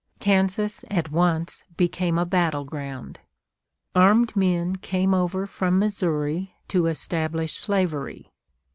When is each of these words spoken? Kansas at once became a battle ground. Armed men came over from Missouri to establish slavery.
Kansas 0.19 0.83
at 0.89 1.11
once 1.11 1.63
became 1.77 2.17
a 2.17 2.25
battle 2.25 2.63
ground. 2.63 3.19
Armed 3.93 4.35
men 4.35 4.75
came 4.77 5.13
over 5.13 5.45
from 5.45 5.77
Missouri 5.77 6.55
to 6.69 6.87
establish 6.87 7.53
slavery. 7.53 8.31